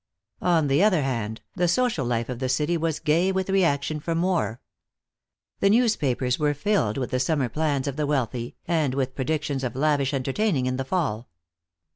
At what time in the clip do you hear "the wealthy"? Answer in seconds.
7.97-8.55